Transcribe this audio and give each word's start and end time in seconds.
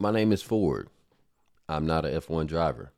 My 0.00 0.12
name 0.12 0.30
is 0.30 0.42
Ford. 0.42 0.90
I'm 1.68 1.84
not 1.84 2.04
a 2.04 2.08
F1 2.08 2.46
driver, 2.46 2.92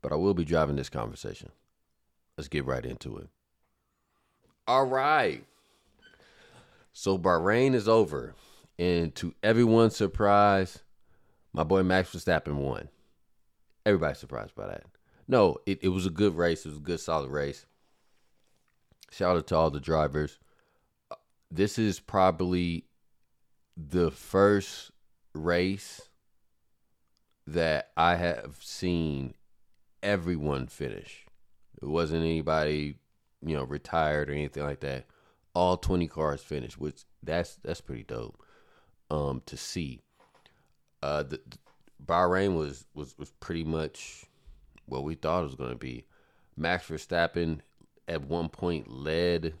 but 0.00 0.12
I 0.12 0.14
will 0.14 0.34
be 0.34 0.44
driving 0.44 0.76
this 0.76 0.88
conversation. 0.88 1.50
Let's 2.38 2.46
get 2.46 2.64
right 2.64 2.86
into 2.86 3.18
it. 3.18 3.28
All 4.68 4.86
right. 4.86 5.44
So 6.92 7.18
Bahrain 7.18 7.74
is 7.74 7.88
over, 7.88 8.36
and 8.78 9.12
to 9.16 9.34
everyone's 9.42 9.96
surprise, 9.96 10.84
my 11.52 11.64
boy 11.64 11.82
Max 11.82 12.10
Verstappen 12.10 12.54
won. 12.54 12.88
Everybody's 13.84 14.18
surprised 14.18 14.54
by 14.54 14.68
that. 14.68 14.84
No, 15.26 15.56
it, 15.66 15.80
it 15.82 15.88
was 15.88 16.06
a 16.06 16.10
good 16.10 16.36
race. 16.36 16.64
It 16.64 16.68
was 16.68 16.78
a 16.78 16.82
good, 16.82 17.00
solid 17.00 17.32
race. 17.32 17.66
Shout 19.10 19.36
out 19.36 19.48
to 19.48 19.56
all 19.56 19.70
the 19.72 19.80
drivers. 19.80 20.38
Uh, 21.10 21.16
this 21.50 21.80
is 21.80 21.98
probably 21.98 22.84
the 23.76 24.12
first 24.12 24.92
race 25.34 26.00
that 27.46 27.90
I 27.96 28.16
have 28.16 28.56
seen 28.60 29.34
everyone 30.02 30.66
finish. 30.66 31.26
It 31.80 31.88
wasn't 31.88 32.22
anybody, 32.22 32.96
you 33.44 33.56
know, 33.56 33.64
retired 33.64 34.30
or 34.30 34.32
anything 34.32 34.62
like 34.62 34.80
that. 34.80 35.06
All 35.54 35.76
20 35.76 36.06
cars 36.08 36.40
finished, 36.40 36.78
which 36.78 37.04
that's 37.22 37.56
that's 37.62 37.80
pretty 37.80 38.04
dope 38.04 38.42
um 39.10 39.42
to 39.46 39.56
see. 39.56 40.00
Uh 41.02 41.22
the, 41.22 41.40
the 41.48 41.58
Bahrain 42.04 42.56
was 42.56 42.86
was 42.94 43.16
was 43.18 43.30
pretty 43.40 43.64
much 43.64 44.24
what 44.86 45.04
we 45.04 45.14
thought 45.14 45.42
it 45.42 45.46
was 45.46 45.54
going 45.54 45.70
to 45.70 45.76
be. 45.76 46.06
Max 46.56 46.88
Verstappen 46.88 47.60
at 48.08 48.22
one 48.22 48.48
point 48.48 48.90
led 48.90 49.54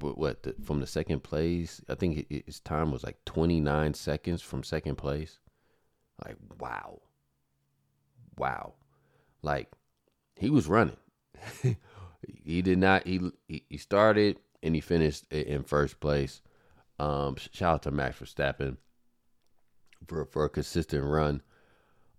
what 0.00 0.42
the, 0.42 0.54
from 0.62 0.80
the 0.80 0.86
second 0.86 1.22
place. 1.22 1.80
I 1.88 1.94
think 1.94 2.26
his 2.46 2.60
time 2.60 2.92
was 2.92 3.02
like 3.02 3.24
29 3.24 3.94
seconds 3.94 4.42
from 4.42 4.62
second 4.62 4.96
place. 4.96 5.38
Like 6.24 6.36
wow, 6.58 7.00
wow, 8.36 8.74
like 9.42 9.70
he 10.36 10.50
was 10.50 10.66
running. 10.66 10.96
he 12.26 12.62
did 12.62 12.78
not. 12.78 13.06
He 13.06 13.20
he 13.46 13.76
started 13.76 14.38
and 14.62 14.74
he 14.74 14.80
finished 14.80 15.30
in 15.32 15.62
first 15.62 16.00
place. 16.00 16.42
Um, 16.98 17.36
shout 17.52 17.74
out 17.74 17.82
to 17.84 17.90
Max 17.90 18.18
Verstappen 18.18 18.76
for 20.06 20.24
for 20.24 20.44
a 20.44 20.48
consistent 20.48 21.04
run. 21.04 21.42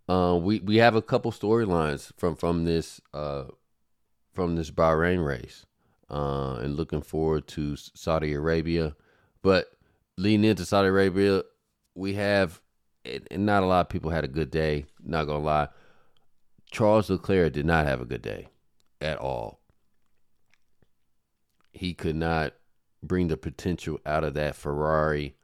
Uh, 0.08 0.39
we 0.42 0.59
we 0.59 0.77
have 0.77 0.95
a 0.95 1.02
couple 1.02 1.31
storylines 1.31 2.11
from 2.17 2.36
from 2.36 2.66
this 2.66 3.02
uh, 3.14 3.45
from 4.33 4.55
this 4.55 4.72
Bahrain 4.72 5.25
race, 5.25 5.66
uh, 6.09 6.55
and 6.61 6.75
looking 6.75 7.02
forward 7.02 7.47
to 7.50 7.75
Saudi 7.75 8.33
Arabia. 8.33 8.95
But 9.42 9.67
leading 10.17 10.45
into 10.45 10.66
Saudi 10.66 10.88
Arabia, 10.88 11.44
we 11.95 12.14
have 12.14 12.61
and 13.05 13.45
not 13.45 13.64
a 13.64 13.66
lot 13.66 13.81
of 13.81 13.89
people 13.89 14.11
had 14.11 14.23
a 14.23 14.30
good 14.30 14.52
day. 14.52 14.86
Not 15.03 15.25
gonna 15.25 15.44
lie, 15.44 15.67
Charles 16.72 17.09
Leclerc 17.09 17.53
did 17.53 17.66
not 17.66 17.86
have 17.86 18.02
a 18.02 18.05
good 18.05 18.22
day 18.22 18.50
at 19.02 19.17
all. 19.17 19.59
He 21.72 21.94
could 21.94 22.16
not 22.16 22.53
bring 23.02 23.27
the 23.27 23.38
potential 23.38 24.00
out 24.05 24.23
of 24.23 24.33
that 24.33 24.55
Ferrari, 24.55 25.36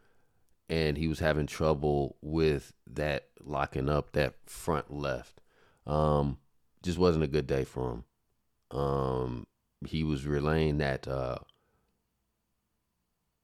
and 0.69 0.97
he 0.97 1.07
was 1.07 1.19
having 1.19 1.47
trouble 1.47 2.17
with 2.21 2.73
that 2.87 3.29
locking 3.43 3.89
up 3.89 4.11
that 4.11 4.35
front 4.45 4.91
left. 4.91 5.41
Um, 5.87 6.39
just 6.83 6.97
wasn't 6.97 7.23
a 7.23 7.27
good 7.27 7.47
day 7.47 7.63
for 7.63 7.91
him. 7.91 8.77
Um, 8.77 9.47
he 9.85 10.03
was 10.03 10.25
relaying 10.25 10.79
that 10.79 11.07
uh, 11.07 11.37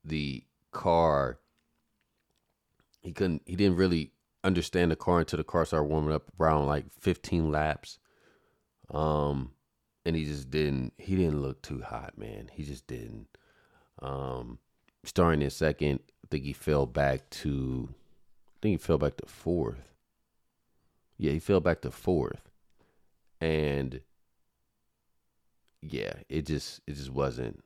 the 0.03 0.43
car 0.71 1.39
he 3.01 3.11
couldn't 3.11 3.41
he 3.45 3.55
didn't 3.55 3.77
really 3.77 4.11
understand 4.43 4.91
the 4.91 4.95
car 4.95 5.19
until 5.19 5.37
the 5.37 5.43
car 5.43 5.65
started 5.65 5.85
warming 5.85 6.13
up 6.13 6.31
around 6.39 6.67
like 6.67 6.85
15 6.99 7.51
laps. 7.51 7.99
Um 8.89 9.51
and 10.05 10.15
he 10.15 10.25
just 10.25 10.49
didn't 10.49 10.93
he 10.97 11.15
didn't 11.15 11.41
look 11.41 11.61
too 11.61 11.81
hot 11.81 12.17
man. 12.17 12.49
He 12.53 12.63
just 12.63 12.87
didn't. 12.87 13.27
Um 14.01 14.59
starting 15.03 15.41
in 15.41 15.49
second 15.49 15.99
i 16.23 16.27
think 16.29 16.43
he 16.43 16.53
fell 16.53 16.85
back 16.85 17.27
to 17.31 17.89
i 17.91 18.57
think 18.61 18.73
he 18.73 18.77
fell 18.77 18.97
back 18.97 19.17
to 19.17 19.25
fourth. 19.25 19.95
Yeah 21.17 21.31
he 21.31 21.39
fell 21.39 21.59
back 21.59 21.81
to 21.81 21.91
fourth. 21.91 22.49
And 23.39 24.01
yeah 25.81 26.13
it 26.29 26.45
just 26.45 26.81
it 26.85 26.93
just 26.93 27.09
wasn't 27.09 27.63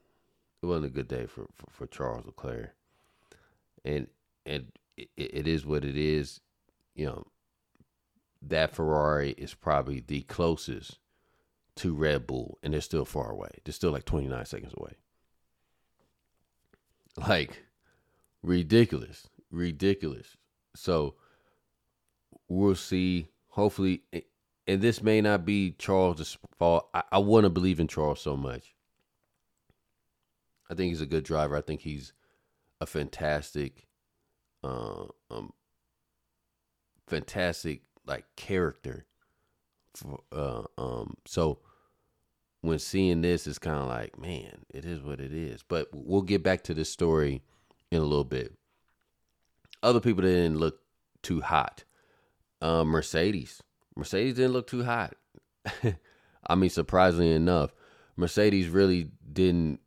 it 0.63 0.65
wasn't 0.65 0.85
a 0.85 0.89
good 0.89 1.09
day 1.09 1.25
for 1.25 1.47
for, 1.53 1.67
for 1.69 1.87
charles 1.87 2.25
leclerc. 2.25 2.73
And 3.83 4.07
and 4.45 4.71
it, 4.97 5.09
it 5.15 5.47
is 5.47 5.65
what 5.65 5.85
it 5.85 5.97
is. 5.97 6.41
You 6.95 7.07
know, 7.07 7.27
that 8.41 8.75
Ferrari 8.75 9.31
is 9.31 9.53
probably 9.53 10.03
the 10.05 10.21
closest 10.21 10.99
to 11.77 11.93
Red 11.93 12.25
Bull, 12.25 12.57
and 12.63 12.73
they're 12.73 12.81
still 12.81 13.05
far 13.05 13.31
away. 13.31 13.49
They're 13.63 13.73
still 13.73 13.91
like 13.91 14.05
29 14.05 14.45
seconds 14.45 14.73
away. 14.77 14.93
Like, 17.17 17.63
ridiculous. 18.43 19.27
Ridiculous. 19.51 20.37
So, 20.75 21.15
we'll 22.47 22.75
see. 22.75 23.27
Hopefully, 23.49 24.03
and 24.67 24.81
this 24.81 25.01
may 25.01 25.21
not 25.21 25.45
be 25.45 25.71
Charles' 25.71 26.37
fault. 26.57 26.89
I, 26.93 27.03
I 27.13 27.19
want 27.19 27.45
to 27.45 27.49
believe 27.49 27.79
in 27.79 27.87
Charles 27.87 28.21
so 28.21 28.35
much. 28.35 28.75
I 30.69 30.73
think 30.73 30.89
he's 30.89 31.01
a 31.01 31.05
good 31.05 31.23
driver. 31.23 31.55
I 31.55 31.61
think 31.61 31.81
he's 31.81 32.13
a 32.81 32.85
fantastic 32.85 33.87
uh, 34.65 35.05
um, 35.29 35.53
fantastic 37.07 37.81
like 38.05 38.25
character. 38.35 39.05
For, 39.93 40.19
uh, 40.31 40.63
um, 40.77 41.15
so 41.25 41.59
when 42.61 42.79
seeing 42.79 43.21
this, 43.21 43.47
it's 43.47 43.59
kind 43.59 43.77
of 43.77 43.87
like, 43.87 44.17
man, 44.19 44.65
it 44.73 44.85
is 44.85 45.01
what 45.01 45.19
it 45.19 45.31
is. 45.31 45.63
But 45.67 45.89
we'll 45.93 46.23
get 46.23 46.43
back 46.43 46.63
to 46.63 46.73
this 46.73 46.91
story 46.91 47.43
in 47.91 47.99
a 47.99 48.05
little 48.05 48.25
bit. 48.25 48.53
Other 49.83 49.99
people 49.99 50.23
didn't 50.23 50.57
look 50.57 50.79
too 51.21 51.41
hot. 51.41 51.83
Uh, 52.61 52.83
Mercedes, 52.83 53.61
Mercedes 53.95 54.35
didn't 54.35 54.53
look 54.53 54.67
too 54.67 54.83
hot. 54.83 55.15
I 56.47 56.55
mean, 56.55 56.69
surprisingly 56.69 57.31
enough, 57.31 57.71
Mercedes 58.15 58.67
really 58.67 59.11
didn't. 59.31 59.79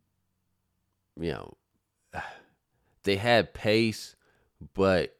You 1.19 1.33
know, 1.33 1.57
they 3.03 3.17
had 3.17 3.55
pace 3.55 4.15
but 4.75 5.17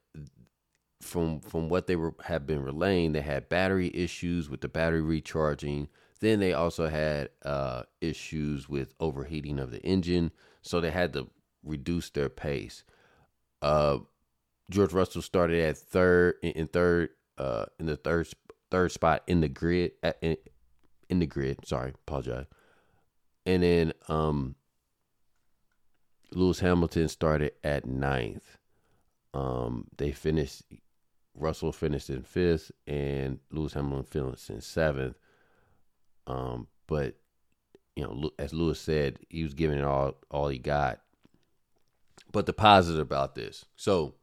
from 1.01 1.41
from 1.41 1.69
what 1.69 1.87
they 1.87 1.97
were 1.97 2.15
have 2.25 2.47
been 2.47 2.63
relaying, 2.63 3.13
they 3.13 3.21
had 3.21 3.49
battery 3.49 3.91
issues 3.95 4.51
with 4.51 4.61
the 4.61 4.69
battery 4.69 5.03
recharging. 5.03 5.89
Then 6.21 6.41
they 6.41 6.53
also 6.53 6.89
had 6.89 7.31
uh, 7.45 7.83
issues 8.01 8.69
with 8.69 8.95
overheating 8.99 9.61
of 9.61 9.71
the 9.71 9.81
engine, 9.83 10.33
so 10.63 10.81
they 10.81 10.91
had 10.91 11.13
to 11.13 11.29
reduce 11.63 12.11
their 12.11 12.29
pace. 12.29 12.83
Uh, 13.63 13.99
George 14.71 14.93
Russell 14.93 15.23
started 15.23 15.63
at 15.63 15.79
third 15.79 16.35
in 16.43 16.67
third 16.67 17.11
uh, 17.39 17.67
in 17.79 17.87
the 17.87 17.97
third 17.97 18.29
third 18.71 18.93
spot 18.93 19.23
in 19.27 19.41
the 19.41 19.49
grid 19.49 19.93
in, 20.21 20.37
in 21.09 21.21
the 21.21 21.27
grid. 21.27 21.67
Sorry, 21.67 21.93
apologize. 22.07 22.47
And 23.47 23.63
then 23.63 23.93
um, 24.09 24.57
Lewis 26.33 26.61
Hamilton 26.61 27.09
started 27.09 27.53
at 27.65 27.87
ninth. 27.87 28.59
Um, 29.35 29.87
they 29.97 30.13
finished. 30.13 30.63
Russell 31.35 31.73
finished 31.73 32.11
in 32.11 32.23
fifth, 32.23 32.73
and 32.87 33.39
Lewis 33.51 33.75
Hamilton 33.75 34.05
finished 34.05 34.51
in 34.51 34.61
seventh. 34.61 35.17
Um, 36.27 36.67
but 36.87 37.17
you 37.97 38.05
know, 38.05 38.31
as 38.39 38.53
Lewis 38.53 38.81
said, 38.81 39.19
he 39.29 39.43
was 39.43 39.55
giving 39.55 39.79
it 39.79 39.85
all 39.85 40.17
all 40.31 40.49
he 40.49 40.59
got. 40.59 41.01
But 42.33 42.47
the 42.47 42.53
positive 42.53 43.01
about 43.01 43.35
this, 43.35 43.65
so, 43.77 44.15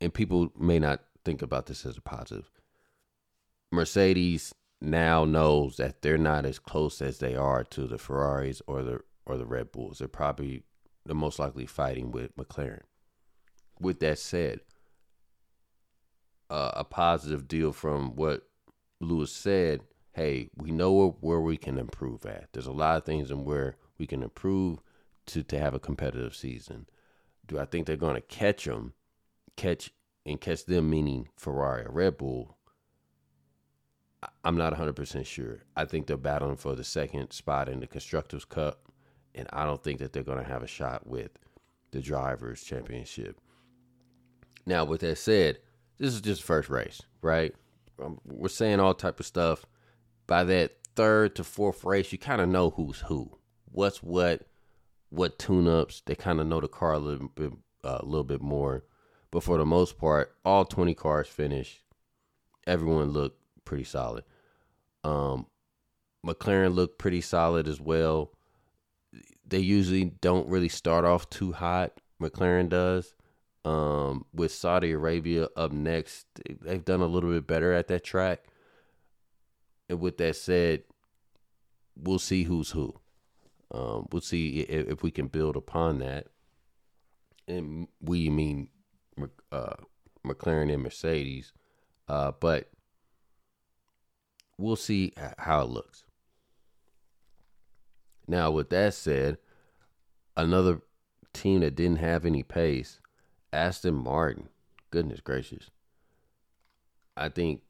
and 0.00 0.12
people 0.12 0.52
may 0.58 0.78
not 0.78 1.00
think 1.24 1.42
about 1.42 1.66
this 1.66 1.86
as 1.86 1.96
a 1.96 2.02
positive. 2.02 2.50
Mercedes 3.72 4.54
now 4.82 5.24
knows 5.24 5.76
that 5.76 6.02
they're 6.02 6.18
not 6.18 6.44
as 6.44 6.58
close 6.58 7.00
as 7.00 7.18
they 7.18 7.34
are 7.36 7.64
to 7.64 7.86
the 7.86 7.98
Ferraris 7.98 8.60
or 8.66 8.82
the 8.82 9.00
or 9.24 9.36
the 9.36 9.46
Red 9.46 9.72
Bulls. 9.72 9.98
They're 9.98 10.08
probably 10.08 10.64
the 11.06 11.14
most 11.14 11.38
likely 11.38 11.66
fighting 11.66 12.10
with 12.10 12.36
McLaren 12.36 12.82
with 13.80 14.00
that 14.00 14.18
said, 14.18 14.60
uh, 16.50 16.72
a 16.74 16.84
positive 16.84 17.48
deal 17.48 17.72
from 17.72 18.16
what 18.16 18.42
Lewis 19.00 19.32
said. 19.32 19.82
Hey, 20.12 20.50
we 20.56 20.70
know 20.72 21.16
where, 21.20 21.40
we 21.40 21.56
can 21.56 21.78
improve 21.78 22.26
at. 22.26 22.48
There's 22.52 22.66
a 22.66 22.72
lot 22.72 22.96
of 22.96 23.04
things 23.04 23.30
in 23.30 23.44
where 23.44 23.76
we 23.96 24.06
can 24.06 24.22
improve 24.22 24.80
to 25.26 25.42
to 25.44 25.58
have 25.58 25.74
a 25.74 25.78
competitive 25.78 26.34
season. 26.34 26.86
Do 27.46 27.58
I 27.58 27.64
think 27.64 27.86
they're 27.86 27.96
going 27.96 28.16
to 28.16 28.20
catch 28.20 28.64
them, 28.64 28.94
catch 29.56 29.90
and 30.26 30.40
catch 30.40 30.64
them, 30.64 30.90
meaning 30.90 31.28
Ferrari 31.36 31.84
or 31.84 31.92
Red 31.92 32.18
Bull? 32.18 32.56
I'm 34.44 34.56
not 34.56 34.74
100% 34.74 35.24
sure. 35.24 35.62
I 35.76 35.84
think 35.84 36.06
they're 36.06 36.16
battling 36.16 36.56
for 36.56 36.74
the 36.74 36.84
second 36.84 37.32
spot 37.32 37.68
in 37.68 37.80
the 37.80 37.86
Constructors' 37.86 38.44
Cup, 38.44 38.90
and 39.34 39.48
I 39.52 39.64
don't 39.64 39.82
think 39.82 40.00
that 40.00 40.12
they're 40.12 40.22
going 40.22 40.42
to 40.42 40.50
have 40.50 40.62
a 40.62 40.66
shot 40.66 41.06
with 41.06 41.30
the 41.92 42.00
Drivers' 42.00 42.62
Championship. 42.62 43.40
Now, 44.70 44.84
with 44.84 45.00
that 45.00 45.18
said, 45.18 45.58
this 45.98 46.14
is 46.14 46.20
just 46.20 46.42
the 46.42 46.46
first 46.46 46.70
race, 46.70 47.02
right? 47.22 47.52
Um, 48.00 48.20
we're 48.24 48.48
saying 48.48 48.78
all 48.78 48.94
type 48.94 49.18
of 49.18 49.26
stuff. 49.26 49.66
By 50.28 50.44
that 50.44 50.76
third 50.94 51.34
to 51.34 51.44
fourth 51.44 51.82
race, 51.82 52.12
you 52.12 52.18
kind 52.18 52.40
of 52.40 52.48
know 52.48 52.70
who's 52.70 53.00
who, 53.00 53.36
what's 53.64 54.00
what, 54.00 54.46
what 55.08 55.40
tune-ups. 55.40 56.02
They 56.06 56.14
kind 56.14 56.38
of 56.38 56.46
know 56.46 56.60
the 56.60 56.68
car 56.68 56.92
a 56.92 56.98
little 57.00 57.26
bit, 57.34 57.52
uh, 57.82 57.98
a 57.98 58.04
little 58.04 58.22
bit 58.22 58.40
more. 58.40 58.84
But 59.32 59.42
for 59.42 59.58
the 59.58 59.66
most 59.66 59.98
part, 59.98 60.36
all 60.44 60.64
20 60.64 60.94
cars 60.94 61.26
finished. 61.26 61.82
Everyone 62.64 63.10
looked 63.10 63.40
pretty 63.64 63.82
solid. 63.82 64.22
Um, 65.02 65.46
McLaren 66.24 66.76
looked 66.76 66.96
pretty 66.96 67.22
solid 67.22 67.66
as 67.66 67.80
well. 67.80 68.30
They 69.44 69.58
usually 69.58 70.04
don't 70.04 70.48
really 70.48 70.68
start 70.68 71.04
off 71.04 71.28
too 71.28 71.50
hot. 71.50 72.00
McLaren 72.22 72.68
does. 72.68 73.16
Um, 73.64 74.24
with 74.32 74.52
Saudi 74.52 74.92
Arabia 74.92 75.48
up 75.56 75.72
next, 75.72 76.26
they've 76.62 76.84
done 76.84 77.00
a 77.02 77.06
little 77.06 77.30
bit 77.30 77.46
better 77.46 77.72
at 77.72 77.88
that 77.88 78.04
track. 78.04 78.44
And 79.88 80.00
with 80.00 80.16
that 80.18 80.36
said, 80.36 80.84
we'll 81.96 82.18
see 82.18 82.44
who's 82.44 82.70
who. 82.70 82.94
Um, 83.72 84.08
we'll 84.10 84.22
see 84.22 84.60
if, 84.60 84.88
if, 84.88 85.02
we 85.02 85.10
can 85.10 85.28
build 85.28 85.56
upon 85.56 85.98
that. 85.98 86.28
And 87.46 87.88
we 88.00 88.30
mean 88.30 88.68
uh, 89.52 89.74
McLaren 90.26 90.72
and 90.72 90.82
Mercedes. 90.82 91.52
Uh, 92.08 92.32
but 92.40 92.70
we'll 94.58 94.76
see 94.76 95.12
how 95.38 95.62
it 95.62 95.70
looks. 95.70 96.04
Now, 98.26 98.50
with 98.52 98.70
that 98.70 98.94
said, 98.94 99.38
another 100.36 100.82
team 101.32 101.60
that 101.60 101.74
didn't 101.74 101.98
have 101.98 102.24
any 102.24 102.42
pace, 102.44 102.99
Aston 103.52 103.94
Martin. 103.94 104.48
Goodness 104.90 105.20
gracious. 105.20 105.70
I 107.16 107.28
think 107.28 107.62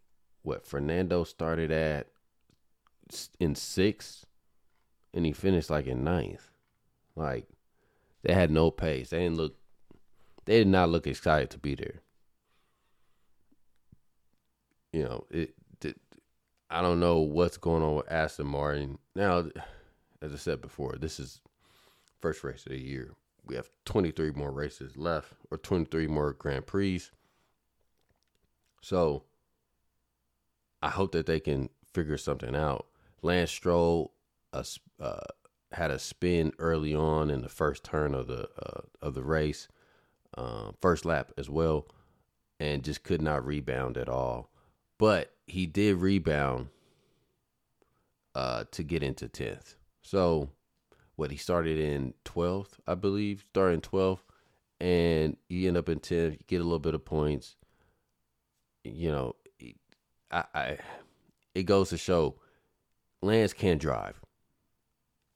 what 0.43 0.67
Fernando 0.67 1.25
started 1.25 1.71
at 1.71 2.09
in 3.39 3.55
sixth 3.55 4.27
and 5.13 5.27
he 5.27 5.33
finished 5.33 5.71
like 5.71 5.87
in 5.87 6.05
ninth. 6.05 6.51
Like 7.17 7.49
they 8.23 8.33
had 8.33 8.51
no 8.51 8.71
pace. 8.71 9.11
They 9.11 9.21
didn't 9.21 9.37
look 9.37 9.57
they 10.45 10.59
did 10.59 10.69
not 10.69 10.89
look 10.89 11.07
excited 11.07 11.51
to 11.51 11.59
be 11.59 11.75
there. 11.75 12.01
You 14.93 15.05
know, 15.05 15.27
it, 15.31 15.55
it 15.83 15.97
I 16.69 16.83
don't 16.83 17.01
know 17.01 17.19
what's 17.19 17.57
going 17.57 17.83
on 17.83 17.97
with 17.97 18.11
Aston 18.11 18.47
Martin. 18.47 18.99
Now, 19.15 19.47
as 20.23 20.33
I 20.33 20.37
said 20.37 20.61
before, 20.61 20.97
this 20.99 21.21
is 21.21 21.41
first 22.21 22.45
race 22.45 22.65
of 22.67 22.73
the 22.73 22.79
year 22.79 23.15
we 23.51 23.57
have 23.57 23.69
23 23.85 24.31
more 24.31 24.53
races 24.53 24.97
left 24.97 25.33
or 25.51 25.59
23 25.59 26.07
more 26.07 26.33
Grand 26.33 26.67
Prix. 26.69 27.03
So 28.81 29.25
I 30.81 30.89
hope 30.89 31.11
that 31.13 31.27
they 31.27 31.41
can 31.41 31.69
figure 31.93 32.17
something 32.17 32.55
out. 32.55 32.87
Lance 33.23 33.51
Stroll 33.51 34.15
uh, 34.53 34.63
uh, 35.01 35.19
had 35.73 35.91
a 35.91 35.99
spin 35.99 36.53
early 36.61 36.95
on 36.95 37.29
in 37.29 37.43
the 37.43 37.49
first 37.49 37.83
turn 37.83 38.15
of 38.15 38.29
the 38.29 38.49
uh, 38.65 38.83
of 39.03 39.15
the 39.15 39.25
race, 39.25 39.67
uh, 40.39 40.71
first 40.81 41.05
lap 41.05 41.33
as 41.37 41.51
well, 41.51 41.89
and 42.61 42.85
just 42.85 43.03
could 43.03 43.21
not 43.21 43.45
rebound 43.45 43.97
at 43.97 44.09
all. 44.09 44.49
But 44.97 45.35
he 45.49 45.67
did 45.67 45.97
rebound 45.97 46.69
uh, 48.37 48.65
to 48.71 48.85
get 48.85 49.03
into 49.03 49.27
tenth. 49.29 49.75
So 50.03 50.51
what 51.21 51.31
he 51.31 51.37
started 51.37 51.79
in 51.79 52.15
12th, 52.25 52.79
I 52.87 52.95
believe, 52.95 53.45
starting 53.51 53.83
12th, 53.83 54.21
and 54.81 55.37
you 55.51 55.69
end 55.69 55.77
up 55.77 55.91
in 55.91 56.01
10th, 56.01 56.33
you 56.33 56.39
get 56.47 56.63
a 56.63 56.65
little 56.65 56.79
bit 56.79 56.95
of 56.95 57.05
points. 57.05 57.57
You 58.85 59.11
know, 59.11 59.37
I, 60.31 60.45
I 60.55 60.79
it 61.55 61.65
goes 61.65 61.91
to 61.91 61.99
show 61.99 62.37
Lance 63.21 63.53
can 63.53 63.77
drive. 63.77 64.19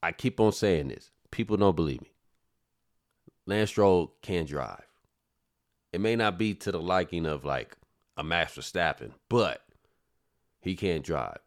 I 0.03 0.13
keep 0.13 0.41
on 0.41 0.53
saying 0.53 0.89
this. 0.89 1.11
People 1.31 1.59
don't 1.59 1.77
believe 1.77 2.01
me. 2.01 2.15
Lance 3.45 3.69
Stroll 3.69 4.15
can 4.23 4.47
drive. 4.47 4.87
It 5.93 6.01
may 6.01 6.17
not 6.17 6.39
be 6.39 6.55
to 6.55 6.73
the 6.73 6.81
liking 6.81 7.27
of 7.27 7.45
like 7.45 7.77
a 8.17 8.25
Max 8.25 8.57
Verstappen, 8.57 9.11
but 9.29 9.61
he 10.63 10.77
can't 10.77 11.05
drive. 11.05 11.41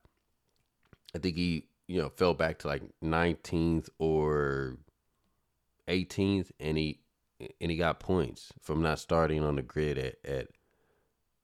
I 1.15 1.17
think 1.17 1.37
he 1.37 1.66
you 1.87 2.01
know, 2.01 2.09
fell 2.09 2.33
back 2.33 2.59
to 2.59 2.67
like 2.67 2.83
19th 3.03 3.89
or 3.97 4.77
18th, 5.87 6.51
and 6.59 6.77
he 6.77 6.99
and 7.61 7.71
he 7.71 7.77
got 7.77 7.99
points 7.99 8.51
from 8.61 8.81
not 8.81 8.99
starting 8.99 9.43
on 9.43 9.55
the 9.55 9.61
grid 9.61 9.97
at, 9.97 10.15
at 10.25 10.47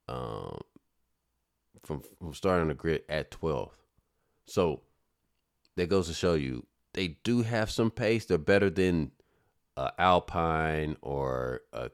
um 0.07 0.59
from, 1.83 2.01
from 2.19 2.33
starting 2.33 2.63
on 2.63 2.67
the 2.69 2.73
grid 2.73 3.03
at 3.09 3.31
12th. 3.31 3.75
So 4.45 4.81
that 5.75 5.89
goes 5.89 6.07
to 6.07 6.13
show 6.13 6.33
you 6.33 6.65
they 6.93 7.17
do 7.23 7.41
have 7.41 7.71
some 7.71 7.91
pace. 7.91 8.25
They're 8.25 8.37
better 8.37 8.69
than 8.69 9.11
uh, 9.75 9.91
Alpine 9.97 10.95
or 11.01 11.61
a, 11.73 11.89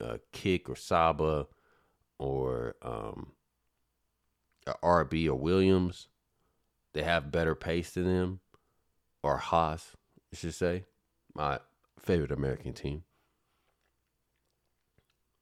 a 0.00 0.18
Kick 0.32 0.68
or 0.68 0.76
Sauber 0.76 1.46
or 2.18 2.76
um, 2.82 3.32
RB 4.66 5.28
or 5.28 5.34
Williams. 5.34 6.08
They 6.94 7.02
have 7.02 7.32
better 7.32 7.54
pace 7.54 7.92
than 7.92 8.04
them, 8.04 8.40
or 9.22 9.38
Haas, 9.38 9.96
I 10.32 10.36
should 10.36 10.54
say, 10.54 10.84
my 11.34 11.58
favorite 11.98 12.32
American 12.32 12.72
team. 12.74 13.04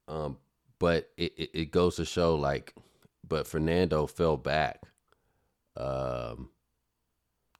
Um, 0.07 0.39
but 0.79 1.11
it, 1.17 1.33
it, 1.37 1.51
it 1.55 1.71
goes 1.71 1.97
to 1.97 2.05
show 2.05 2.35
like, 2.35 2.75
but 3.27 3.47
Fernando 3.47 4.07
fell 4.07 4.37
back, 4.37 4.83
um, 5.77 6.51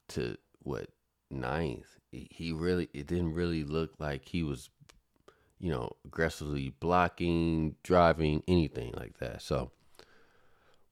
to 0.09 0.37
what 0.63 0.89
ninth. 1.29 1.99
He 2.11 2.51
really 2.51 2.89
it 2.93 3.07
didn't 3.07 3.33
really 3.33 3.63
look 3.63 3.93
like 3.99 4.27
he 4.27 4.43
was, 4.43 4.69
you 5.59 5.71
know, 5.71 5.95
aggressively 6.05 6.73
blocking, 6.79 7.75
driving, 7.83 8.43
anything 8.47 8.93
like 8.97 9.19
that. 9.19 9.41
So 9.41 9.71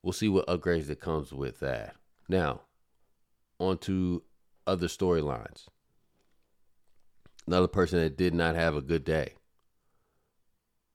we'll 0.01 0.13
see 0.13 0.29
what 0.29 0.47
upgrades 0.47 0.87
that 0.87 1.01
comes 1.01 1.33
with 1.33 1.59
that. 1.59 1.95
Now, 2.29 2.61
onto 3.59 4.21
other 4.65 4.87
storylines. 4.87 5.67
Another 7.45 7.67
person 7.67 7.99
that 7.99 8.17
did 8.17 8.33
not 8.33 8.55
have 8.55 8.75
a 8.75 8.81
good 8.81 9.03
day. 9.03 9.33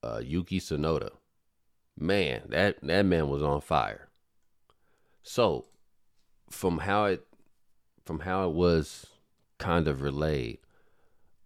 Uh, 0.03 0.21
Yuki 0.23 0.59
Tsunoda. 0.59 1.11
Man, 1.97 2.43
that, 2.49 2.81
that 2.81 3.05
man 3.05 3.29
was 3.29 3.41
on 3.41 3.61
fire. 3.61 4.09
So, 5.23 5.65
from 6.49 6.79
how 6.79 7.05
it 7.05 7.25
from 8.05 8.19
how 8.19 8.47
it 8.47 8.53
was 8.53 9.07
kind 9.57 9.87
of 9.87 10.01
relayed, 10.01 10.59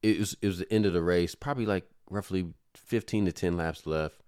it 0.04 0.20
was 0.20 0.36
it 0.42 0.48
was 0.48 0.60
the 0.60 0.74
end 0.74 0.86
of 0.86 0.94
the 0.94 1.02
race, 1.02 1.34
probably 1.34 1.66
like 1.66 1.90
roughly 2.10 2.48
15 2.76 3.26
to 3.26 3.32
10 3.32 3.58
laps 3.58 3.88
left. 3.88 4.22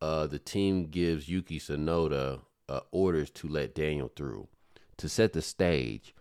Uh, 0.00 0.26
the 0.26 0.38
team 0.38 0.86
gives 0.86 1.28
Yuki 1.28 1.60
Tsunoda 1.60 2.40
uh, 2.68 2.80
orders 2.90 3.30
to 3.30 3.46
let 3.46 3.74
Daniel 3.74 4.10
through 4.14 4.48
to 4.98 5.08
set 5.08 5.32
the 5.32 5.42
stage, 5.42 6.14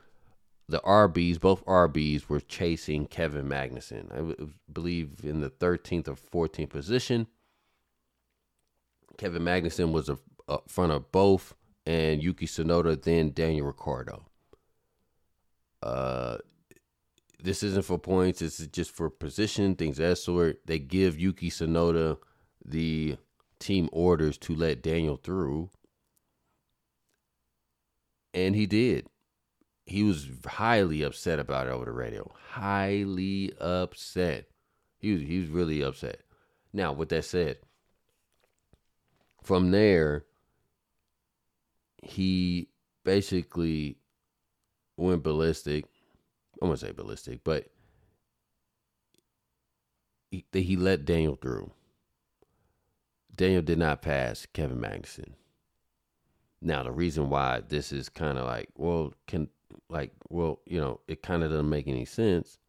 the 0.67 0.79
RBs, 0.79 1.39
both 1.39 1.65
RBs, 1.65 2.29
were 2.29 2.39
chasing 2.39 3.05
Kevin 3.05 3.47
Magnussen. 3.47 4.11
I 4.11 4.51
believe 4.71 5.19
in 5.23 5.41
the 5.41 5.49
13th 5.49 6.07
or 6.07 6.47
14th 6.47 6.69
position. 6.69 7.27
Kevin 9.17 9.43
Magnussen 9.43 9.91
was 9.91 10.09
up 10.09 10.69
front 10.69 10.91
of 10.91 11.11
both, 11.11 11.53
and 11.85 12.23
Yuki 12.23 12.45
Tsunoda, 12.45 13.01
then 13.01 13.31
Daniel 13.31 13.67
Ricciardo. 13.67 14.23
Uh, 15.83 16.37
this 17.43 17.63
isn't 17.63 17.85
for 17.85 17.97
points. 17.97 18.39
This 18.39 18.59
is 18.59 18.67
just 18.67 18.91
for 18.91 19.09
position, 19.09 19.75
things 19.75 19.99
of 19.99 20.07
that 20.07 20.15
sort. 20.17 20.65
They 20.65 20.79
give 20.79 21.19
Yuki 21.19 21.49
Tsunoda 21.49 22.17
the 22.63 23.17
team 23.59 23.89
orders 23.91 24.37
to 24.39 24.55
let 24.55 24.83
Daniel 24.83 25.17
through 25.17 25.69
and 28.33 28.55
he 28.55 28.65
did. 28.65 29.07
He 29.85 30.03
was 30.03 30.27
highly 30.45 31.01
upset 31.01 31.39
about 31.39 31.67
it 31.67 31.71
over 31.71 31.85
the 31.85 31.91
radio. 31.91 32.31
Highly 32.51 33.53
upset. 33.59 34.45
He 34.99 35.13
was 35.13 35.21
he 35.21 35.39
was 35.39 35.49
really 35.49 35.81
upset. 35.81 36.21
Now, 36.73 36.93
with 36.93 37.09
that 37.09 37.25
said, 37.25 37.57
from 39.43 39.71
there, 39.71 40.25
he 42.03 42.69
basically 43.03 43.97
went 44.97 45.23
ballistic. 45.23 45.85
I'm 46.61 46.69
gonna 46.69 46.77
say 46.77 46.91
ballistic, 46.91 47.43
but 47.43 47.67
he, 50.29 50.45
he 50.53 50.75
let 50.75 51.05
Daniel 51.05 51.35
through. 51.35 51.71
Daniel 53.35 53.61
did 53.61 53.79
not 53.79 54.01
pass 54.01 54.45
Kevin 54.53 54.79
Magnussen. 54.79 55.33
Now, 56.61 56.83
the 56.83 56.91
reason 56.91 57.29
why 57.29 57.61
this 57.67 57.91
is 57.91 58.07
kind 58.09 58.37
of 58.37 58.45
like, 58.45 58.69
well, 58.75 59.13
can, 59.27 59.49
like, 59.89 60.11
well, 60.29 60.59
you 60.65 60.79
know, 60.79 60.99
it 61.07 61.23
kind 61.23 61.43
of 61.43 61.49
doesn't 61.49 61.69
make 61.69 61.87
any 61.87 62.05
sense. 62.05 62.59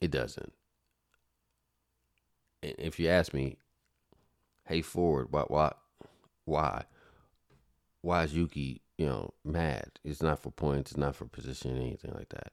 It 0.00 0.10
doesn't. 0.10 0.52
And 2.62 2.74
if 2.78 2.98
you 2.98 3.08
ask 3.08 3.32
me, 3.32 3.58
hey 4.66 4.82
Ford, 4.82 5.28
why 5.30 5.44
why 5.48 5.72
why 6.44 6.84
why 8.02 8.24
is 8.24 8.34
Yuki 8.34 8.82
you 8.98 9.06
know 9.06 9.34
mad? 9.44 9.98
It's 10.04 10.22
not 10.22 10.40
for 10.40 10.50
points, 10.50 10.92
it's 10.92 10.98
not 10.98 11.16
for 11.16 11.26
position, 11.26 11.76
anything 11.76 12.12
like 12.14 12.28
that. 12.30 12.52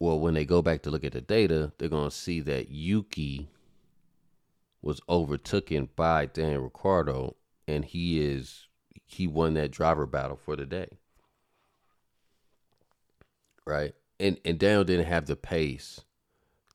Well, 0.00 0.18
when 0.20 0.34
they 0.34 0.44
go 0.44 0.62
back 0.62 0.82
to 0.82 0.90
look 0.90 1.04
at 1.04 1.12
the 1.12 1.20
data, 1.20 1.72
they're 1.78 1.88
gonna 1.88 2.10
see 2.10 2.40
that 2.40 2.70
Yuki 2.70 3.48
was 4.82 5.00
overtaken 5.08 5.88
by 5.96 6.26
Dan 6.26 6.60
Ricciardo, 6.60 7.36
and 7.66 7.84
he 7.84 8.20
is 8.20 8.68
he 9.04 9.26
won 9.26 9.54
that 9.54 9.70
driver 9.70 10.06
battle 10.06 10.36
for 10.36 10.56
the 10.56 10.66
day. 10.66 10.98
Right? 13.66 13.94
And 14.18 14.38
and 14.44 14.58
Daniel 14.58 14.84
didn't 14.84 15.06
have 15.06 15.26
the 15.26 15.36
pace 15.36 16.00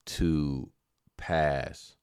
to 0.04 0.70
pass 1.16 1.96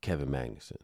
Kevin 0.00 0.28
Magnussen. 0.28 0.76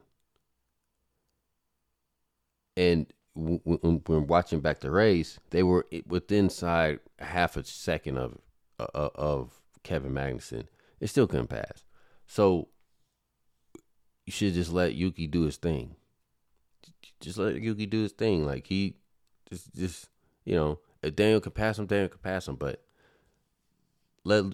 And 2.77 3.13
when 3.35 4.03
we're 4.07 4.21
watching 4.21 4.61
back 4.61 4.81
the 4.81 4.91
race, 4.91 5.39
they 5.51 5.63
were 5.63 5.87
within 6.07 6.45
inside 6.47 7.01
half 7.19 7.57
a 7.57 7.65
second 7.65 8.19
of 8.19 8.39
uh, 8.79 9.11
of 9.15 9.61
Kevin 9.83 10.13
Magnussen. 10.13 10.67
It 11.01 11.09
still 11.09 11.27
couldn't 11.27 11.49
pass. 11.49 11.85
So 12.27 12.69
you 14.29 14.33
should 14.33 14.53
just 14.53 14.71
let 14.71 14.95
Yuki 14.95 15.27
do 15.27 15.45
his 15.45 15.57
thing. 15.57 15.97
Just 17.19 17.39
let 17.39 17.63
Yuki 17.63 17.87
do 17.87 18.03
his 18.03 18.13
thing. 18.13 18.45
Like 18.45 18.67
he 18.67 18.97
just 19.49 19.75
just 19.75 20.11
you 20.45 20.55
know, 20.55 20.81
if 21.03 21.17
Daniel 21.17 21.41
can 21.41 21.53
pass 21.53 21.79
him, 21.79 21.87
Daniel 21.87 22.11
can 22.11 22.21
pass 22.21 22.47
him, 22.47 22.57
but 22.57 22.85
let 24.25 24.45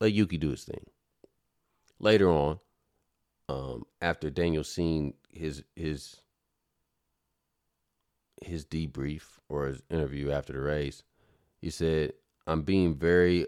let 0.00 0.12
Yuki 0.12 0.36
do 0.36 0.50
his 0.50 0.64
thing. 0.64 0.84
Later 2.00 2.28
on, 2.28 2.58
um, 3.48 3.84
after 4.02 4.30
Daniel 4.30 4.64
seen 4.64 5.14
his 5.28 5.62
his 5.76 6.16
his 8.42 8.64
debrief 8.64 9.38
or 9.48 9.66
his 9.66 9.80
interview 9.90 10.32
after 10.32 10.54
the 10.54 10.58
race, 10.58 11.04
he 11.60 11.70
said, 11.70 12.14
"I'm 12.48 12.62
being 12.62 12.96
very 12.96 13.46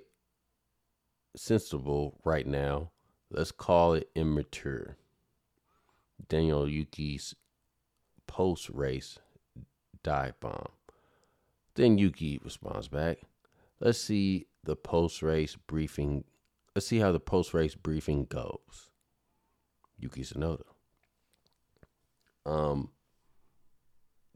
sensible 1.35 2.21
right 2.23 2.47
now. 2.47 2.93
Let's 3.33 3.51
call 3.51 3.95
it 3.95 4.09
immature." 4.15 4.97
Daniel 6.29 6.69
Yuki's 6.69 7.35
post 8.27 8.71
race 8.71 9.19
dive 10.03 10.39
bomb. 10.41 10.69
Then 11.75 11.99
Yuki 11.99 12.41
responds 12.43 12.89
back. 12.89 13.19
Let's 13.81 13.99
see 13.99 14.47
the 14.65 14.77
post 14.77 15.23
race 15.23 15.57
briefing. 15.67 16.25
Let's 16.75 16.87
see 16.87 16.99
how 16.99 17.13
the 17.13 17.21
post 17.21 17.55
race 17.55 17.75
briefing 17.75 18.27
goes. 18.27 18.91
Yuki 19.99 20.23
Tsunoda. 20.23 20.65
Um, 22.45 22.91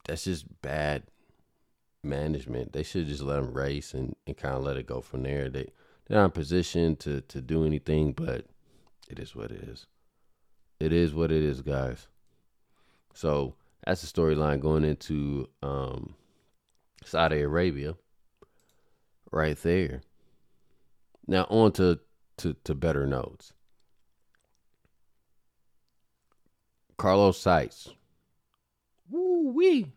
that's 0.04 0.24
just 0.24 0.46
bad 0.62 1.04
management. 2.02 2.72
They 2.72 2.82
should 2.82 3.08
just 3.08 3.22
let 3.22 3.38
him 3.38 3.52
race 3.52 3.94
and, 3.94 4.14
and 4.26 4.36
kind 4.36 4.54
of 4.54 4.62
let 4.62 4.76
it 4.76 4.86
go 4.86 5.00
from 5.00 5.22
there. 5.22 5.48
They 5.48 5.72
they're 6.06 6.18
not 6.18 6.26
in 6.26 6.30
position 6.30 6.96
to 6.96 7.20
to 7.22 7.40
do 7.40 7.64
anything, 7.64 8.12
but 8.12 8.46
it 9.08 9.18
is 9.18 9.34
what 9.34 9.50
it 9.50 9.62
is 9.62 9.86
it 10.80 10.92
is 10.92 11.14
what 11.14 11.32
it 11.32 11.42
is, 11.42 11.62
guys. 11.62 12.08
So 13.14 13.54
that's 13.84 14.02
the 14.02 14.06
storyline 14.06 14.60
going 14.60 14.84
into 14.84 15.48
um, 15.62 16.14
Saudi 17.04 17.40
Arabia, 17.40 17.94
right 19.30 19.56
there. 19.62 20.02
Now 21.26 21.46
on 21.48 21.72
to 21.72 22.00
to, 22.38 22.54
to 22.64 22.74
better 22.74 23.06
notes. 23.06 23.52
Carlos 26.96 27.42
Sainz. 27.42 27.92
Woo 29.10 29.52
wee. 29.52 29.92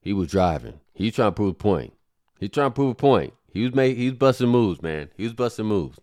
He 0.00 0.12
was 0.12 0.28
driving. 0.28 0.80
He 0.94 1.10
trying 1.10 1.32
to 1.32 1.36
prove 1.36 1.50
a 1.50 1.54
point. 1.54 1.92
He 2.38 2.48
trying 2.48 2.70
to 2.70 2.74
prove 2.74 2.90
a 2.92 2.94
point. 2.94 3.34
He 3.52 3.64
was 3.64 3.74
made. 3.74 3.96
He 3.96 4.08
was 4.10 4.18
busting 4.18 4.48
moves, 4.48 4.80
man. 4.80 5.10
He 5.16 5.24
was 5.24 5.34
busting 5.34 5.66
moves. 5.66 5.98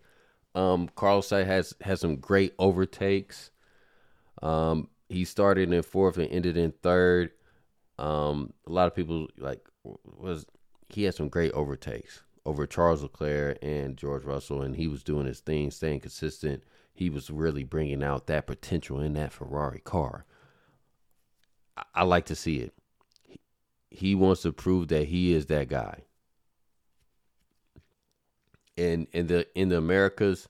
Um, 0.57 0.89
Carlos 0.95 1.29
has 1.29 1.75
has 1.81 2.01
some 2.01 2.15
great 2.15 2.55
overtakes. 2.57 3.51
Um, 4.41 4.89
he 5.07 5.23
started 5.23 5.71
in 5.71 5.83
fourth 5.83 6.17
and 6.17 6.27
ended 6.31 6.57
in 6.57 6.71
third. 6.81 7.31
Um, 7.99 8.53
a 8.65 8.71
lot 8.71 8.87
of 8.87 8.95
people 8.95 9.27
like 9.37 9.61
was 10.03 10.47
he 10.89 11.03
had 11.03 11.13
some 11.13 11.29
great 11.29 11.51
overtakes 11.51 12.23
over 12.43 12.65
Charles 12.65 13.03
Leclerc 13.03 13.59
and 13.61 13.97
George 13.97 14.23
Russell, 14.23 14.63
and 14.63 14.75
he 14.75 14.87
was 14.87 15.03
doing 15.03 15.27
his 15.27 15.41
thing, 15.41 15.69
staying 15.69 15.99
consistent. 15.99 16.63
He 16.91 17.11
was 17.11 17.29
really 17.29 17.63
bringing 17.63 18.01
out 18.01 18.25
that 18.25 18.47
potential 18.47 18.99
in 18.99 19.13
that 19.13 19.31
Ferrari 19.31 19.81
car. 19.81 20.25
I, 21.77 21.83
I 21.93 22.03
like 22.03 22.25
to 22.25 22.35
see 22.35 22.57
it. 22.61 22.73
He, 23.21 23.39
he 23.91 24.15
wants 24.15 24.41
to 24.41 24.51
prove 24.51 24.87
that 24.87 25.09
he 25.09 25.35
is 25.35 25.45
that 25.47 25.67
guy 25.67 26.06
in 28.77 29.07
in 29.11 29.27
the 29.27 29.47
in 29.55 29.69
the 29.69 29.77
Americas, 29.77 30.47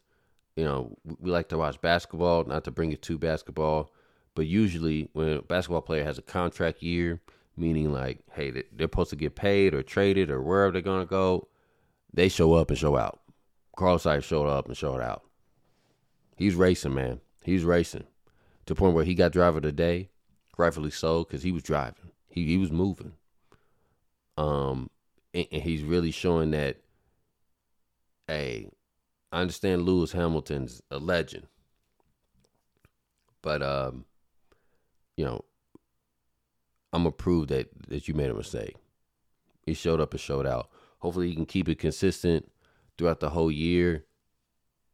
you 0.56 0.64
know, 0.64 0.96
we 1.20 1.32
like 1.32 1.50
to 1.50 1.58
watch 1.58 1.82
basketball. 1.82 2.44
Not 2.44 2.66
to 2.66 2.72
bring 2.72 2.92
it 2.92 3.02
to 3.04 3.18
basketball, 3.18 3.92
but 4.36 4.46
usually 4.46 5.10
when 5.14 5.30
a 5.30 5.42
basketball 5.42 5.82
player 5.82 6.04
has 6.04 6.18
a 6.18 6.22
contract 6.22 6.84
year, 6.84 7.22
meaning 7.56 7.92
like, 7.92 8.20
hey, 8.34 8.52
they're 8.52 8.64
supposed 8.82 9.10
to 9.10 9.16
get 9.16 9.36
paid 9.36 9.74
or 9.74 9.82
traded 9.82 10.30
or 10.30 10.42
wherever 10.42 10.72
they're 10.72 10.82
gonna 10.82 11.06
go, 11.06 11.48
they 12.14 12.30
show 12.30 12.54
up 12.54 12.70
and 12.70 12.78
show 12.78 12.98
out. 12.98 13.20
Carlos 13.76 14.04
Sainz 14.04 14.24
showed 14.24 14.48
up 14.48 14.68
and 14.68 14.78
showed 14.78 15.02
out. 15.02 15.24
He's 16.36 16.56
racing, 16.56 16.94
man. 16.94 17.22
He's 17.44 17.64
racing 17.64 18.06
to 18.66 18.74
the 18.74 18.76
point 18.76 18.94
where 18.94 19.06
he 19.06 19.16
got 19.16 19.32
driver 19.32 19.58
of 19.58 19.64
the 19.64 19.72
day, 19.72 20.10
rightfully 20.58 20.92
so, 20.92 21.24
because 21.24 21.44
he 21.44 21.52
was 21.52 21.64
driving. 21.64 22.12
He 22.30 22.46
he 22.46 22.58
was 22.58 22.72
moving. 22.72 23.14
Um, 24.38 24.90
and, 25.34 25.48
and 25.52 25.64
he's 25.64 25.82
really 25.82 26.12
showing 26.12 26.52
that 26.52 26.78
hey, 28.28 28.70
I 29.32 29.42
understand 29.42 29.84
Lewis 29.84 30.12
Hamilton's 30.12 30.82
a 30.92 30.98
legend, 30.98 31.48
but 33.42 33.62
um, 33.62 34.06
you 35.16 35.26
know, 35.26 35.44
I'm 36.94 37.04
gonna 37.04 37.12
prove 37.12 37.48
that 37.48 37.70
that 37.88 38.08
you 38.08 38.14
made 38.14 38.30
a 38.30 38.34
mistake. 38.34 38.76
He 39.66 39.74
showed 39.74 40.00
up 40.00 40.14
and 40.14 40.20
showed 40.20 40.46
out. 40.46 40.70
Hopefully, 41.00 41.30
he 41.30 41.36
can 41.36 41.46
keep 41.46 41.68
it 41.70 41.80
consistent 41.80 42.50
throughout 42.98 43.20
the 43.20 43.30
whole 43.30 43.52
year. 43.52 44.06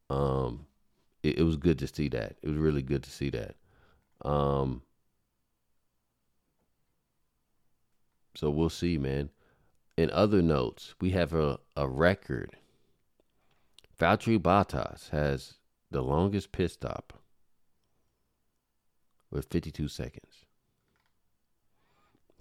Um, 0.10 0.66
it, 1.22 1.40
it 1.40 1.44
was 1.44 1.58
good 1.58 1.80
to 1.80 1.88
see 1.88 2.10
that. 2.10 2.36
It 2.42 2.50
was 2.50 2.58
really 2.58 2.82
good 2.82 3.04
to 3.04 3.10
see 3.10 3.30
that. 3.30 3.56
Um, 4.28 4.82
so 8.36 8.50
we'll 8.50 8.70
see, 8.70 8.98
man. 8.98 9.30
In 9.96 10.10
other 10.10 10.42
notes, 10.42 10.96
we 11.00 11.12
have 11.12 11.34
a, 11.34 11.60
a 11.78 11.88
record 11.88 12.56
Valtteri 14.00 14.40
Bottas 14.40 15.10
has 15.10 15.56
the 15.92 16.02
longest 16.02 16.52
pit 16.52 16.72
stop 16.72 17.14
with 19.30 19.46
52 19.46 19.88
seconds. 19.88 20.46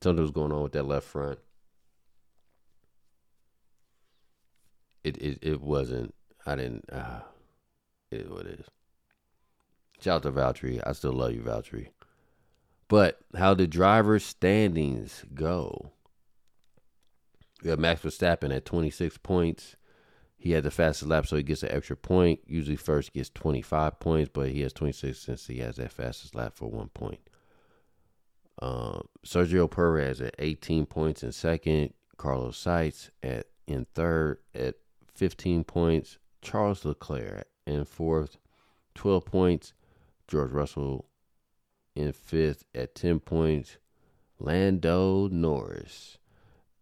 Something 0.02 0.22
was 0.22 0.30
going 0.30 0.52
on 0.52 0.62
with 0.62 0.72
that 0.72 0.86
left 0.86 1.06
front. 1.06 1.38
It 5.04 5.16
it, 5.18 5.38
it 5.42 5.60
wasn't. 5.60 6.14
I 6.46 6.56
didn't. 6.56 6.84
Uh, 6.90 7.20
it 8.10 8.22
is 8.22 8.30
what 8.30 8.46
it 8.46 8.60
is. 8.60 8.66
Shout 10.00 10.16
out 10.16 10.22
to 10.24 10.32
Valtteri. 10.32 10.82
I 10.84 10.92
still 10.92 11.12
love 11.12 11.32
you, 11.32 11.42
Valtteri. 11.42 11.88
But 12.88 13.20
how 13.36 13.54
the 13.54 13.66
driver's 13.66 14.24
standings 14.24 15.24
go? 15.34 15.92
We 17.62 17.70
have 17.70 17.78
Max 17.78 18.02
Verstappen 18.02 18.54
at 18.54 18.64
26 18.64 19.18
points. 19.18 19.76
He 20.42 20.50
had 20.50 20.64
the 20.64 20.72
fastest 20.72 21.08
lap, 21.08 21.24
so 21.24 21.36
he 21.36 21.44
gets 21.44 21.62
an 21.62 21.70
extra 21.70 21.96
point. 21.96 22.40
Usually, 22.48 22.74
first 22.74 23.12
gets 23.12 23.30
25 23.30 24.00
points, 24.00 24.28
but 24.34 24.48
he 24.48 24.62
has 24.62 24.72
26 24.72 25.16
since 25.16 25.46
he 25.46 25.58
has 25.58 25.76
that 25.76 25.92
fastest 25.92 26.34
lap 26.34 26.54
for 26.56 26.68
one 26.68 26.88
point. 26.88 27.20
Uh, 28.60 29.02
Sergio 29.24 29.70
Perez 29.70 30.20
at 30.20 30.34
18 30.40 30.86
points 30.86 31.22
in 31.22 31.30
second. 31.30 31.94
Carlos 32.16 32.60
Sainz 32.60 33.10
at 33.22 33.46
in 33.68 33.86
third 33.94 34.38
at 34.52 34.74
15 35.14 35.62
points. 35.62 36.18
Charles 36.40 36.84
Leclerc 36.84 37.46
in 37.64 37.84
fourth, 37.84 38.36
12 38.96 39.24
points. 39.24 39.74
George 40.26 40.50
Russell 40.50 41.06
in 41.94 42.10
fifth 42.10 42.64
at 42.74 42.96
10 42.96 43.20
points. 43.20 43.76
Lando 44.40 45.28
Norris 45.28 46.18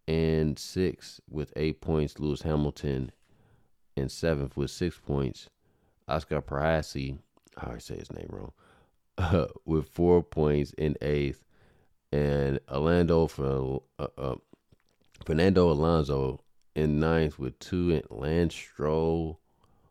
in 0.07 0.57
sixth 0.57 1.19
with 1.29 1.53
eight 1.55 1.79
points. 1.79 2.17
Lewis 2.17 2.41
Hamilton 2.41 3.11
in 3.95 4.09
seventh 4.09 4.55
with 4.57 4.71
six 4.71 4.97
points. 4.97 5.49
Oscar 6.07 6.41
Piastri, 6.41 7.17
I 7.57 7.67
always 7.67 7.85
say 7.85 7.97
his 7.97 8.11
name 8.11 8.27
wrong, 8.29 8.51
uh, 9.17 9.47
with 9.65 9.87
four 9.89 10.23
points 10.23 10.73
in 10.77 10.97
eighth, 11.01 11.43
and 12.11 12.59
Orlando 12.69 13.27
for 13.27 13.83
uh, 13.99 14.07
uh, 14.17 14.35
Fernando 15.25 15.71
Alonso 15.71 16.39
in 16.75 16.99
ninth 16.99 17.39
with 17.39 17.57
two, 17.59 17.91
and 17.91 18.03
Lance 18.09 18.55
Stroll 18.55 19.39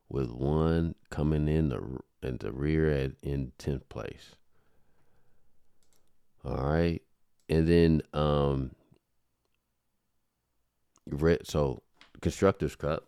with 0.09 0.30
one 0.30 0.95
coming 1.11 1.49
in 1.49 1.69
the 1.69 1.80
and 2.23 2.38
the 2.40 2.52
rear 2.52 2.90
at 2.90 3.12
in 3.23 3.52
tenth 3.57 3.88
place. 3.88 4.35
All 6.45 6.57
right, 6.57 7.02
and 7.49 7.69
then 7.69 8.02
um. 8.12 8.73
So 11.45 11.83
constructors 12.21 12.76
cup. 12.76 13.04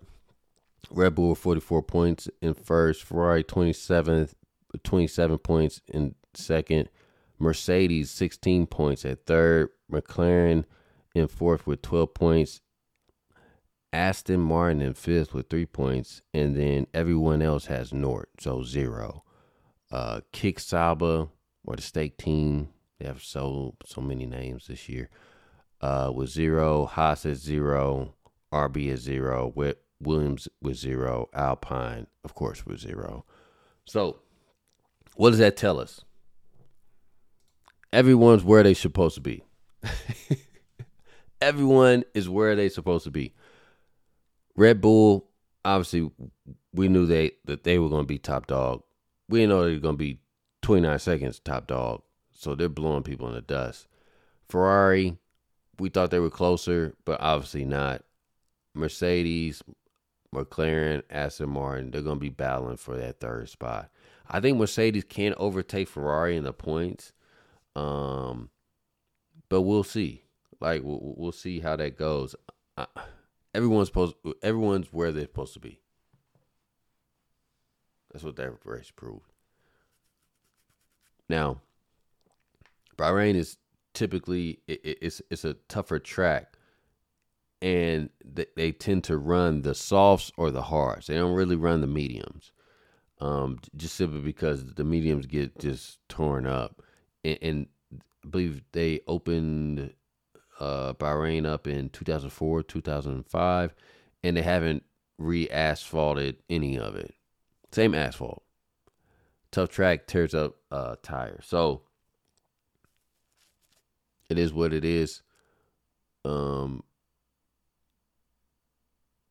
Red 0.91 1.15
Bull 1.15 1.35
44 1.35 1.83
points 1.83 2.29
in 2.41 2.55
first, 2.55 3.03
Ferrari 3.05 3.45
27th, 3.45 4.35
27 4.83 5.39
points 5.39 5.81
in 5.89 6.15
second, 6.35 6.89
Mercedes 7.39 8.11
16 8.11 8.67
points 8.67 9.05
at 9.05 9.27
third, 9.27 9.71
McLaren 9.91 10.65
in 11.15 11.29
fourth 11.29 11.67
with 11.67 11.83
12 11.83 12.15
points, 12.15 12.61
Aston 13.93 14.41
Martin 14.41 14.81
in 14.81 14.95
fifth 14.95 15.35
with 15.35 15.51
three 15.51 15.67
points, 15.67 16.23
and 16.33 16.57
then 16.57 16.87
everyone 16.95 17.43
else 17.43 17.67
has 17.67 17.93
Nort, 17.93 18.31
so 18.41 18.63
zero. 18.63 19.23
Uh, 19.91 20.21
Kick 20.33 20.59
Sauber 20.59 21.29
or 21.65 21.77
the 21.77 21.83
stake 21.83 22.17
team, 22.17 22.71
they 22.99 23.07
have 23.07 23.23
so 23.23 23.75
so 23.85 24.01
many 24.01 24.25
names 24.25 24.67
this 24.69 24.89
year. 24.89 25.11
Uh, 25.81 26.11
with 26.15 26.31
zero, 26.31 26.87
Haas 26.87 27.27
at 27.27 27.37
zero, 27.37 28.15
RB 28.53 28.93
at 28.93 29.01
zero, 29.01 29.53
with 29.55 29.77
Williams 30.03 30.49
with 30.61 30.77
zero, 30.77 31.29
Alpine, 31.35 32.07
of 32.25 32.35
course, 32.35 32.67
with 32.67 32.81
zero. 32.81 33.25
So, 33.85 34.21
what 35.17 35.31
does 35.31 35.39
that 35.39 35.57
tell 35.57 35.79
us? 35.81 36.05
Everyone's 37.93 38.45
where 38.45 38.63
they 38.63 38.75
supposed 38.75 39.15
to 39.17 39.21
be. 39.21 39.43
Everyone 41.41 42.05
is 42.15 42.29
where 42.29 42.57
they 42.57 42.69
supposed 42.69 43.05
to 43.05 43.11
be. 43.11 43.35
Red 44.57 44.81
Bull, 44.81 45.29
obviously, 45.65 46.11
we 46.73 46.89
knew 46.89 47.07
they 47.07 47.33
that 47.45 47.65
they 47.65 47.79
were 47.79 47.89
going 47.89 48.05
to 48.05 48.09
be 48.09 48.19
top 48.19 48.47
dog. 48.47 48.83
We 49.29 49.41
didn't 49.41 49.51
know 49.51 49.65
they 49.65 49.75
were 49.75 49.81
going 49.81 49.95
to 49.95 49.99
be 49.99 50.21
29 50.63 50.99
seconds 50.99 51.39
top 51.39 51.67
dog. 51.67 52.03
So 52.33 52.55
they're 52.55 52.69
blowing 52.69 53.03
people 53.03 53.29
in 53.29 53.35
the 53.35 53.41
dust. 53.41 53.87
Ferrari, 54.49 55.17
we 55.79 55.89
thought 55.89 56.11
they 56.11 56.19
were 56.19 56.31
closer, 56.31 56.95
but 57.05 57.21
obviously 57.21 57.65
not. 57.65 58.03
Mercedes, 58.75 59.63
McLaren, 60.35 61.03
Aston 61.11 61.51
Martin, 61.51 61.91
they're 61.91 62.03
going 62.03 62.17
to 62.17 62.21
be 62.21 62.31
battling 62.31 62.77
for 62.79 62.97
that 62.97 63.21
third 63.21 63.49
spot. 63.49 63.91
I 64.29 64.41
think 64.41 64.59
Mercedes 64.59 65.05
can 65.05 65.35
overtake 65.37 65.89
Ferrari 65.89 66.37
in 66.37 66.45
the 66.45 66.53
points, 66.53 67.13
um, 67.77 68.49
but 69.49 69.63
we'll 69.63 69.85
see. 69.85 70.25
Like 70.61 70.83
we'll, 70.83 71.15
we'll 71.17 71.33
see 71.33 71.61
how 71.61 71.77
that 71.77 71.99
goes. 71.99 72.35
Everyone's 73.55 73.89
supposed, 73.89 74.15
everyone's 74.43 74.93
where 74.93 75.13
they're 75.13 75.25
supposed 75.25 75.55
to 75.55 75.61
be. 75.61 75.81
That's 78.13 78.25
what 78.25 78.37
that 78.37 78.53
race 78.65 78.91
proved. 78.91 79.33
Now, 81.29 81.61
Bahrain 82.97 83.35
is 83.35 83.57
typically 83.95 84.61
it, 84.67 84.81
it's 84.85 85.21
it's 85.31 85.45
a 85.45 85.55
tougher 85.69 85.99
track 85.99 86.57
and 87.63 88.11
they, 88.25 88.47
they 88.57 88.73
tend 88.73 89.05
to 89.05 89.17
run 89.17 89.63
the 89.63 89.75
softs 89.75 90.33
or 90.37 90.51
the 90.51 90.63
hards. 90.63 91.07
They 91.07 91.15
don't 91.15 91.35
really 91.35 91.57
run 91.57 91.81
the 91.81 91.87
mediums, 91.87 92.51
um, 93.21 93.61
just 93.77 93.95
simply 93.95 94.21
because 94.21 94.75
the 94.75 94.85
mediums 94.85 95.27
get 95.27 95.59
just 95.59 96.01
torn 96.09 96.47
up. 96.47 96.83
And, 97.25 97.39
and 97.41 97.67
I 97.95 98.29
believe 98.29 98.63
they 98.73 99.01
opened 99.07 99.95
uh, 100.59 100.95
Bahrain 100.95 101.47
up 101.47 101.69
in 101.69 101.89
2004, 101.91 102.65
2005, 102.65 103.75
and 104.25 104.37
they 104.37 104.43
haven't 104.43 104.83
re-asphalted 105.19 106.39
any 106.51 106.77
of 106.77 106.97
it. 106.97 107.15
Same 107.71 107.95
asphalt. 107.95 108.43
Tough 109.53 109.69
track 109.69 110.07
tears 110.09 110.35
up 110.35 110.57
uh, 110.73 110.97
tires. 111.03 111.45
So 111.47 111.83
it 114.29 114.39
is 114.39 114.53
what 114.53 114.73
it 114.73 114.85
is. 114.85 115.23
Um, 116.25 116.83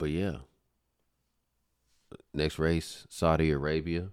but 0.02 0.10
yeah. 0.10 0.38
Next 2.34 2.58
race, 2.58 3.06
Saudi 3.08 3.52
Arabia. 3.52 4.10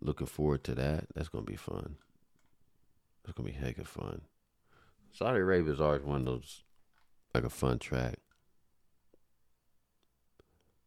Looking 0.00 0.28
forward 0.28 0.62
to 0.62 0.76
that. 0.76 1.06
That's 1.16 1.28
gonna 1.28 1.44
be 1.44 1.56
fun. 1.56 1.96
That's 3.24 3.36
gonna 3.36 3.48
be 3.48 3.56
heck 3.56 3.78
of 3.78 3.88
fun. 3.88 4.20
Saudi 5.10 5.40
Arabia 5.40 5.72
is 5.72 5.80
always 5.80 6.04
one 6.04 6.20
of 6.20 6.26
those 6.26 6.62
like 7.34 7.42
a 7.42 7.50
fun 7.50 7.80
track. 7.80 8.20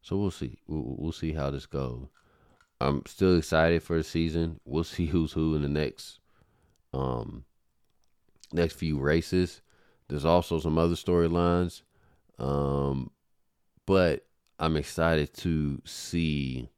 So 0.02 0.16
we'll 0.16 0.32
see. 0.32 0.58
We'll, 0.68 0.96
we'll 0.98 1.12
see 1.12 1.34
how 1.34 1.50
this 1.50 1.66
goes. 1.66 2.08
I'm 2.80 3.06
still 3.06 3.38
excited 3.38 3.84
for 3.84 3.98
the 3.98 4.06
season. 4.06 4.62
We'll 4.64 4.84
see 4.86 5.08
who's 5.08 5.34
who 5.34 5.54
in 5.54 5.64
the 5.64 5.68
next 5.68 6.20
um 6.94 7.44
next 8.54 8.76
few 8.76 9.00
races. 9.00 9.60
There's 10.08 10.24
also 10.24 10.60
some 10.60 10.78
other 10.78 10.96
storylines. 10.96 11.82
Um 12.40 13.12
but 13.86 14.26
I'm 14.60 14.76
excited 14.76 15.34
to 15.36 15.82
see 15.86 16.70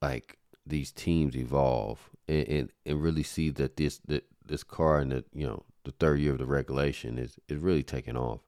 like 0.00 0.38
these 0.66 0.92
teams 0.92 1.36
evolve 1.36 2.10
and, 2.28 2.48
and, 2.48 2.68
and 2.86 3.02
really 3.02 3.22
see 3.22 3.50
that 3.50 3.76
this 3.76 3.98
that 4.06 4.24
this 4.44 4.62
car 4.62 5.00
in 5.00 5.10
the 5.10 5.24
you 5.32 5.46
know 5.46 5.64
the 5.84 5.92
third 5.92 6.20
year 6.20 6.32
of 6.32 6.38
the 6.38 6.46
regulation 6.46 7.18
is 7.18 7.38
is 7.48 7.58
really 7.58 7.82
taking 7.82 8.16
off. 8.16 8.40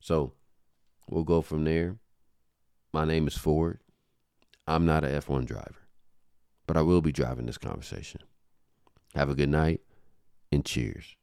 So 0.00 0.32
we'll 1.08 1.24
go 1.24 1.42
from 1.42 1.64
there. 1.64 1.96
My 2.92 3.04
name 3.04 3.26
is 3.26 3.36
Ford. 3.36 3.80
I'm 4.66 4.86
not 4.86 5.04
a 5.04 5.08
F1 5.08 5.44
driver, 5.44 5.86
but 6.66 6.76
I 6.76 6.82
will 6.82 7.00
be 7.00 7.12
driving 7.12 7.46
this 7.46 7.58
conversation. 7.58 8.20
Have 9.14 9.28
a 9.28 9.34
good 9.34 9.48
night 9.48 9.80
and 10.50 10.64
cheers. 10.64 11.16